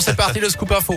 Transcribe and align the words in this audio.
C'est 0.00 0.14
parti, 0.16 0.40
le 0.40 0.48
scoop 0.48 0.70
info. 0.72 0.96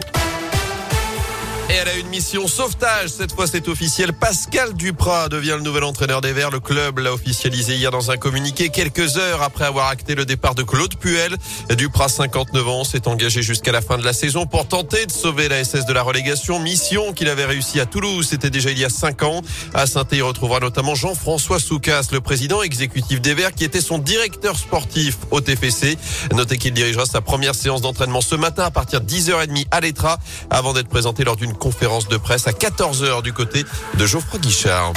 Et 1.70 1.74
elle 1.74 1.88
a 1.88 1.96
une 1.98 2.08
mission 2.08 2.48
sauvetage. 2.48 3.10
Cette 3.10 3.32
fois, 3.32 3.46
c'est 3.46 3.68
officiel. 3.68 4.12
Pascal 4.12 4.74
Duprat 4.74 5.30
devient 5.30 5.54
le 5.56 5.62
nouvel 5.62 5.84
entraîneur 5.84 6.20
des 6.20 6.34
Verts. 6.34 6.50
Le 6.50 6.60
club 6.60 6.98
l'a 6.98 7.14
officialisé 7.14 7.76
hier 7.76 7.92
dans 7.92 8.10
un 8.10 8.18
communiqué 8.18 8.70
quelques 8.70 9.18
heures 9.18 9.44
après 9.44 9.66
avoir 9.66 9.88
acté 9.88 10.16
le 10.16 10.26
départ 10.26 10.56
de 10.56 10.64
Claude 10.64 10.96
Puel. 10.96 11.38
Duprat, 11.78 12.10
59 12.10 12.68
ans, 12.68 12.84
s'est 12.84 13.08
engagé 13.08 13.44
jusqu'à 13.44 13.72
la 13.72 13.82
fin 13.82 14.00
de 14.00 14.04
la 14.04 14.14
saison 14.14 14.48
pour 14.48 14.68
tenter 14.68 15.06
de 15.06 15.12
sauver 15.12 15.48
la 15.48 15.64
SS 15.64 15.86
de 15.86 15.94
la 15.94 16.02
relégation. 16.02 16.60
Mission 16.60 17.14
qu'il 17.14 17.30
avait 17.30 17.46
réussi 17.46 17.80
à 17.80 17.86
Toulouse. 17.86 18.28
C'était 18.28 18.50
déjà 18.50 18.72
il 18.72 18.80
y 18.80 18.86
a 18.86 18.90
cinq 18.90 19.22
ans. 19.22 19.42
À 19.76 19.86
saint 19.86 20.08
il 20.12 20.24
retrouvera 20.24 20.60
notamment 20.60 20.96
Jean-François 20.96 21.60
Soucas, 21.60 22.08
le 22.12 22.20
président 22.20 22.64
exécutif 22.64 23.22
des 23.22 23.36
Verts, 23.36 23.54
qui 23.54 23.64
était 23.64 23.82
son 23.82 24.00
directeur 24.00 24.58
sportif 24.58 25.18
au 25.30 25.40
TFC. 25.40 26.00
Notez 26.34 26.58
qu'il 26.58 26.74
dirigera 26.74 27.06
sa 27.06 27.22
première 27.22 27.54
séance 27.54 27.82
d'entraînement 27.82 28.22
ce 28.22 28.34
matin 28.34 28.64
à 28.64 28.72
partir 28.72 29.02
de 29.02 29.08
10h30 29.08 29.68
à 29.70 29.82
l'Etra 29.82 30.18
avant 30.50 30.74
d'être 30.74 30.90
présenté 30.90 31.24
lors 31.24 31.36
d'une 31.36 31.59
conférence 31.60 32.08
de 32.08 32.18
presse 32.18 32.48
à 32.48 32.52
14h 32.52 33.22
du 33.22 33.34
côté 33.34 33.64
de 33.96 34.06
Geoffroy 34.08 34.40
Guichard. 34.40 34.94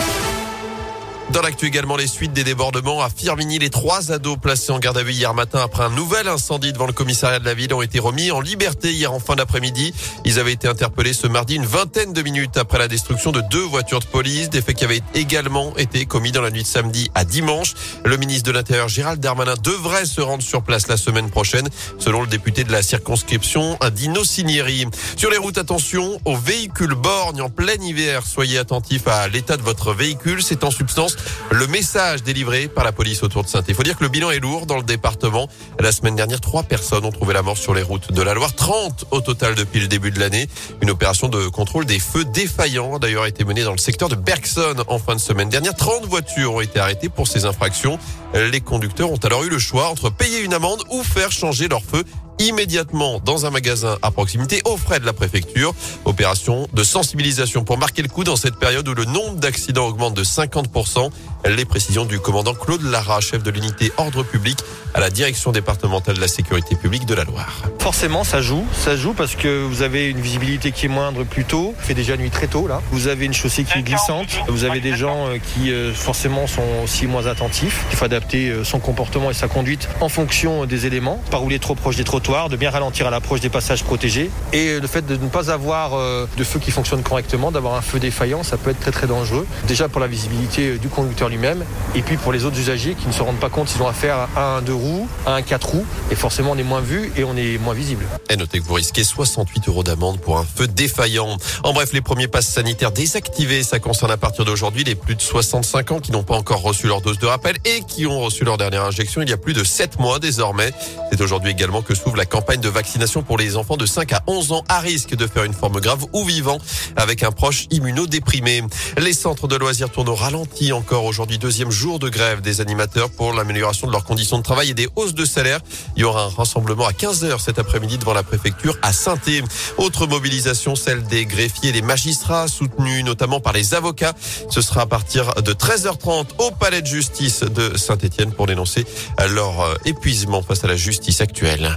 Dans 1.33 1.41
l'actu 1.41 1.65
également, 1.65 1.97
les 1.97 2.09
suites 2.09 2.35
des 2.35 2.45
débordements 2.45 3.03
à 3.03 3.09
Firmini. 3.09 3.59
Les 3.59 3.71
trois 3.71 4.13
ados 4.13 4.37
placés 4.39 4.71
en 4.71 4.79
garde 4.79 4.99
à 4.99 5.03
vue 5.03 5.15
hier 5.15 5.33
matin 5.33 5.61
après 5.65 5.83
un 5.83 5.89
nouvel 5.89 6.29
incendie 6.29 6.75
devant 6.75 6.87
le 6.87 6.93
commissariat 6.93 7.39
de 7.39 7.47
la 7.47 7.55
ville 7.55 7.73
ont 7.73 7.81
été 7.81 7.99
remis 8.01 8.31
en 8.31 8.41
liberté 8.43 8.93
hier 8.93 9.11
en 9.11 9.19
fin 9.19 9.35
d'après-midi. 9.35 9.95
Ils 10.27 10.39
avaient 10.39 10.53
été 10.53 10.69
interpellés 10.69 11.15
ce 11.15 11.27
mardi 11.27 11.55
une 11.55 11.65
vingtaine 11.65 12.13
de 12.13 12.21
minutes 12.21 12.59
après 12.59 12.79
la 12.79 12.87
destruction 12.87 13.33
de 13.33 13.41
deux 13.51 13.63
voitures 13.63 14.01
de 14.01 14.05
police, 14.05 14.51
des 14.51 14.61
faits 14.61 14.77
qui 14.77 14.85
avaient 14.85 15.01
également 15.15 15.75
été 15.79 16.05
commis 16.05 16.33
dans 16.33 16.43
la 16.43 16.51
nuit 16.51 16.65
de 16.65 16.69
samedi 16.69 17.11
à 17.15 17.25
dimanche. 17.25 17.73
Le 18.05 18.19
ministre 18.19 18.47
de 18.49 18.53
l'Intérieur 18.53 18.89
Gérald 18.89 19.19
Darmanin 19.19 19.55
devrait 19.63 20.05
se 20.05 20.21
rendre 20.21 20.43
sur 20.43 20.63
place 20.63 20.87
la 20.89 20.99
semaine 20.99 21.31
prochaine, 21.31 21.69
selon 21.99 22.21
le 22.21 22.29
député 22.29 22.63
de 22.63 22.73
la 22.73 22.83
circonscription 22.83 23.79
Dino 23.95 24.23
Cinieri. 24.23 24.85
Sur 25.17 25.31
les 25.31 25.39
routes, 25.39 25.57
attention 25.57 26.21
aux 26.27 26.37
véhicules 26.37 26.95
borgnes 26.95 27.41
en 27.41 27.49
plein 27.49 27.81
hiver. 27.81 28.27
Soyez 28.27 28.59
attentifs 28.59 29.09
à 29.09 29.29
l'état 29.29 29.57
de 29.57 29.63
votre 29.63 29.95
véhicule. 29.95 30.43
C'est 30.43 30.63
en 30.63 30.71
substance 30.71 31.17
le 31.51 31.67
message 31.67 32.23
délivré 32.23 32.69
par 32.69 32.85
la 32.85 32.93
police 32.93 33.23
autour 33.23 33.45
de 33.45 33.49
saint 33.49 33.63
Il 33.69 33.75
faut 33.75 33.83
dire 33.83 33.97
que 33.97 34.05
le 34.05 34.09
bilan 34.09 34.31
est 34.31 34.41
lourd 34.41 34.67
dans 34.67 34.77
le 34.77 34.83
département. 34.83 35.49
La 35.81 35.93
semaine 35.93 36.17
dernière, 36.17 36.41
trois 36.41 36.63
personnes 36.63 37.05
ont 37.05 37.13
trouvé 37.13 37.35
la 37.35 37.43
mort 37.43 37.57
sur 37.57 37.75
les 37.75 37.83
routes 37.83 38.13
de 38.13 38.23
la 38.23 38.35
Loire, 38.35 38.55
30 38.55 39.07
au 39.11 39.21
total 39.21 39.55
depuis 39.55 39.81
le 39.81 39.89
début 39.89 40.11
de 40.11 40.21
l'année. 40.21 40.49
Une 40.81 40.91
opération 40.91 41.29
de 41.29 41.49
contrôle 41.49 41.85
des 41.85 41.99
feux 41.99 42.25
défaillants 42.25 42.97
a 42.97 42.99
d'ailleurs 42.99 43.27
été 43.27 43.45
menée 43.45 43.65
dans 43.65 43.73
le 43.73 43.79
secteur 43.79 44.09
de 44.09 44.15
Bergson 44.15 44.83
en 44.89 44.99
fin 44.99 45.15
de 45.15 45.21
semaine 45.21 45.49
dernière. 45.49 45.75
30 45.75 46.07
voitures 46.07 46.55
ont 46.55 46.61
été 46.61 46.79
arrêtées 46.81 47.09
pour 47.09 47.27
ces 47.27 47.45
infractions. 47.45 47.99
Les 48.35 48.61
conducteurs 48.61 49.11
ont 49.11 49.17
alors 49.17 49.45
eu 49.45 49.49
le 49.49 49.59
choix 49.59 49.89
entre 49.89 50.11
payer 50.11 50.41
une 50.41 50.55
amende 50.55 50.83
ou 50.91 51.03
faire 51.03 51.31
changer 51.33 51.69
leur 51.69 51.83
feu 51.83 52.05
immédiatement 52.43 53.21
dans 53.25 53.47
un 53.47 53.51
magasin 53.51 53.97
à 54.03 54.11
proximité 54.11 54.63
aux 54.65 54.77
frais 54.77 55.01
de 55.01 55.07
la 55.07 55.13
préfecture. 55.13 55.75
Opération 56.05 56.69
de 56.73 56.83
sensibilisation 56.83 57.65
pour 57.65 57.79
marquer 57.79 58.03
le 58.03 58.09
coup 58.09 58.25
dans 58.25 58.37
cette 58.37 58.57
période 58.57 58.89
où 58.89 58.95
le 58.95 59.05
nombre 59.05 59.37
d'accidents 59.37 59.87
augmente 59.87 60.15
de 60.15 60.25
50%. 60.25 61.11
Les 61.45 61.65
précisions 61.65 62.05
du 62.05 62.19
commandant 62.21 62.55
Claude 62.55 62.83
Lara, 62.83 63.21
chef 63.21 63.43
de 63.43 63.51
l'unité 63.51 63.93
ordre 63.97 64.23
public 64.23 64.59
à 64.95 65.01
la 65.01 65.11
direction 65.11 65.53
départementale 65.53 66.17
de 66.17 66.21
la 66.21 66.29
sécurité 66.29 66.77
publique 66.77 67.07
de 67.07 67.15
la 67.15 67.25
Loire. 67.25 67.63
Forcément, 67.79 68.25
ça 68.25 68.43
joue. 68.43 68.65
Ça 68.73 68.97
joue 68.97 69.15
parce 69.15 69.35
que 69.35 69.65
vous 69.65 69.83
avez 69.83 70.09
une 70.09 70.21
visibilité 70.21 70.73
qui 70.73 70.87
est 70.87 70.89
moindre 70.89 71.25
plus 71.25 71.45
tôt. 71.45 71.75
Il 71.81 71.85
fait 71.87 71.95
déjà 71.95 72.17
nuit 72.17 72.31
très 72.31 72.47
tôt 72.47 72.67
là. 72.67 72.81
Vous 72.91 73.09
avez 73.09 73.27
une 73.27 73.33
chaussée 73.33 73.65
qui 73.65 73.79
est 73.79 73.83
glissante. 73.83 74.39
Vous 74.49 74.65
avez 74.65 74.81
des 74.81 74.97
gens 74.97 75.29
euh, 75.29 75.39
qui 75.39 75.73
euh, 75.73 75.93
forcément 75.95 76.47
sont 76.47 76.63
aussi 76.85 77.07
moins 77.07 77.27
attentifs. 77.27 77.85
Il 77.91 77.97
faut 77.97 78.05
adapter 78.05 78.51
euh, 78.51 78.65
son 78.65 78.81
comportement 78.81 79.31
et 79.31 79.35
sa 79.35 79.49
conduite 79.49 79.89
en 80.01 80.09
fonction 80.09 80.67
des 80.67 80.87
éléments. 80.87 81.21
Pas 81.31 81.39
rouler 81.39 81.59
trop 81.59 81.75
proche 81.75 81.97
des 81.97 82.05
trottoirs, 82.05 82.32
de 82.33 82.57
bien 82.57 82.71
ralentir 82.71 83.07
à 83.07 83.11
l'approche 83.11 83.41
des 83.41 83.51
passages 83.51 83.85
protégés. 83.85 84.31
Et 84.55 84.81
le 84.81 84.87
fait 84.87 85.05
de 85.05 85.17
ne 85.17 85.29
pas 85.29 85.51
avoir 85.51 85.93
de 85.93 86.45
feu 86.45 86.59
qui 86.59 86.71
fonctionne 86.71 87.03
correctement, 87.03 87.53
d'avoir 87.53 87.75
un 87.75 87.83
feu 87.83 87.99
défaillant, 87.99 88.43
ça 88.43 88.57
peut 88.57 88.71
être 88.71 88.81
très 88.81 88.91
très 88.91 89.07
dangereux. 89.07 89.47
Déjà 89.69 89.89
pour 89.89 90.01
la 90.01 90.07
visibilité 90.07 90.79
du 90.79 90.89
conducteur 90.89 91.29
lui-même 91.29 91.65
et 91.95 92.01
puis 92.01 92.17
pour 92.17 92.33
les 92.33 92.47
autres 92.47 92.59
usagers 92.59 92.95
qui 92.95 93.07
ne 93.07 93.13
se 93.13 93.23
rendent 93.23 93.39
pas 93.39 93.51
compte 93.51 93.69
s'ils 93.69 93.83
ont 93.83 93.89
affaire 93.89 94.29
à 94.35 94.57
un 94.57 94.63
deux 94.63 94.75
roues, 94.75 95.09
à 95.27 95.35
un 95.35 95.43
quatre 95.43 95.69
roues 95.69 95.85
et 96.11 96.15
forcément 96.15 96.53
on 96.53 96.57
est 96.57 96.63
moins 96.63 96.81
vu 96.81 97.13
et 97.17 97.25
on 97.25 97.37
est 97.37 97.59
moins 97.59 97.75
visible. 97.75 98.07
Et 98.31 98.37
notez 98.37 98.61
que 98.61 98.65
vous 98.65 98.75
risquez 98.75 99.05
68 99.05 99.69
euros 99.69 99.83
d'amende 99.83 100.19
pour 100.19 100.39
un 100.39 100.45
feu 100.45 100.67
défaillant. 100.67 101.37
En 101.65 101.73
bref, 101.75 101.93
les 101.93 102.01
premiers 102.01 102.29
passes 102.29 102.49
sanitaires 102.49 102.93
désactivés, 102.93 103.63
ça 103.63 103.79
concerne 103.79 104.11
à 104.11 104.17
partir 104.17 104.47
d'aujourd'hui 104.47 104.85
les 104.85 104.95
plus 104.95 105.15
de 105.15 105.21
65 105.21 105.93
ans 105.93 106.01
qui 106.01 106.13
n'ont 106.13 106.23
pas 106.23 106.37
encore 106.37 106.63
reçu 106.63 106.87
leur 106.87 107.03
dose 107.03 107.19
de 107.19 107.27
rappel 107.27 107.57
et 107.67 107.83
qui 107.87 108.07
ont 108.07 108.21
reçu 108.21 108.45
leur 108.45 108.57
dernière 108.57 108.85
injection 108.85 109.21
il 109.21 109.29
y 109.29 109.33
a 109.35 109.37
plus 109.37 109.53
de 109.53 109.65
7 109.65 109.99
mois 109.99 110.19
désormais. 110.19 110.73
C'est 111.11 111.21
aujourd'hui 111.21 111.51
également 111.51 111.83
que 111.83 111.95
s'ouvre 111.95 112.12
la 112.17 112.27
campagne 112.27 112.61
de 112.61 112.69
vaccination 112.69 113.23
pour 113.23 113.39
les 113.39 113.57
enfants 113.57 113.77
de 113.77 113.87
5 113.87 114.13
à 114.13 114.23
11 114.27 114.53
ans 114.53 114.65
à 114.69 114.81
risque 114.81 115.15
de 115.15 115.27
faire 115.27 115.45
une 115.45 115.53
forme 115.53 115.81
grave 115.81 116.05
ou 116.13 116.25
vivant 116.25 116.59
avec 116.97 117.23
un 117.23 117.31
proche 117.31 117.67
immunodéprimé. 117.71 118.63
Les 118.99 119.13
centres 119.13 119.49
de 119.49 119.57
loisirs 119.57 119.91
tournent 119.91 120.09
au 120.09 120.15
ralenti 120.15 120.73
encore 120.73 121.05
aujourd'hui, 121.05 121.39
deuxième 121.39 121.71
jour 121.71 121.99
de 121.99 122.09
grève 122.09 122.41
des 122.41 122.61
animateurs 122.61 123.11
pour 123.11 123.33
l'amélioration 123.33 123.87
de 123.87 123.93
leurs 123.93 124.05
conditions 124.05 124.39
de 124.39 124.43
travail 124.43 124.71
et 124.71 124.75
des 124.75 124.89
hausses 124.97 125.15
de 125.15 125.25
salaire. 125.25 125.61
Il 125.97 126.03
y 126.03 126.05
aura 126.05 126.25
un 126.25 126.29
rassemblement 126.29 126.87
à 126.87 126.93
15h 126.93 127.41
cet 127.41 127.59
après-midi 127.59 127.99
devant 127.99 128.15
la 128.15 128.23
préfecture 128.23 128.77
à 128.83 128.93
saint 128.93 129.17
-Étienne. 129.17 129.47
Autre 129.79 130.07
mobilisation, 130.07 130.75
celle 130.75 131.03
des 131.05 131.27
greffiers 131.27 131.71
et 131.71 131.73
des 131.73 131.83
magistrats, 131.83 132.49
soutenus 132.49 133.05
notamment 133.05 133.41
par 133.41 133.53
les 133.53 133.75
avocats. 133.75 134.15
Ce 134.51 134.61
sera 134.61 134.83
à 134.83 134.87
partir 134.87 135.35
de 135.35 135.53
13h30 135.53 136.27
au 136.39 136.51
palais 136.51 136.83
de 136.83 136.87
justice 136.87 137.41
de 137.41 137.77
Saint-Etienne 137.77 138.33
pour 138.33 138.47
dénoncer 138.47 138.85
leur 139.29 139.61
euh, 139.61 139.75
épuisement 139.85 140.43
face 140.43 140.65
à 140.65 140.69
la 140.69 140.77
justice 140.77 141.21
actuelle. 141.21 141.75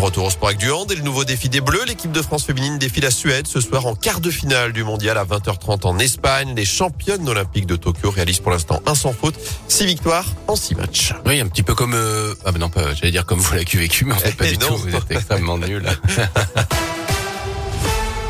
Retour 0.00 0.24
au 0.24 0.30
sport 0.30 0.48
avec 0.48 0.58
du 0.58 0.70
hand 0.70 0.90
et 0.90 0.94
le 0.94 1.02
nouveau 1.02 1.24
défi 1.24 1.50
des 1.50 1.60
Bleus. 1.60 1.84
L'équipe 1.86 2.10
de 2.10 2.22
France 2.22 2.44
féminine 2.44 2.78
défie 2.78 3.02
la 3.02 3.10
Suède 3.10 3.46
ce 3.46 3.60
soir 3.60 3.86
en 3.86 3.94
quart 3.94 4.20
de 4.20 4.30
finale 4.30 4.72
du 4.72 4.82
mondial 4.82 5.18
à 5.18 5.24
20h30 5.24 5.86
en 5.86 5.98
Espagne. 5.98 6.54
Les 6.56 6.64
championnes 6.64 7.28
olympiques 7.28 7.66
de 7.66 7.76
Tokyo 7.76 8.10
réalisent 8.10 8.40
pour 8.40 8.50
l'instant 8.50 8.80
un 8.86 8.94
sans 8.94 9.12
faute, 9.12 9.34
six 9.68 9.84
victoires 9.84 10.24
en 10.48 10.56
six 10.56 10.74
matchs. 10.74 11.12
Oui, 11.26 11.38
un 11.40 11.48
petit 11.48 11.62
peu 11.62 11.74
comme, 11.74 11.92
euh... 11.94 12.34
ah 12.46 12.52
ben 12.52 12.60
non, 12.60 12.70
j'allais 12.94 13.12
dire 13.12 13.26
comme 13.26 13.40
vous 13.40 13.52
l'avez 13.52 13.66
vécu, 13.66 14.06
mais 14.06 14.14
en 14.14 14.18
fait 14.18 14.34
pas 14.34 14.46
du 14.50 14.56
tout. 14.56 14.74
Vous 14.74 14.96
êtes 14.96 15.10
extrêmement 15.10 15.58
nul. 15.58 15.84